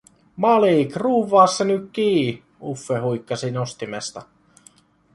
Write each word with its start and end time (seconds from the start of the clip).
"Malik, 0.45 0.95
ruuvvaa 0.95 1.45
se 1.57 1.63
ny 1.73 1.77
kii", 1.99 2.25
Uffe 2.73 2.99
huikkasi 3.07 3.51
nostimesta. 3.61 4.27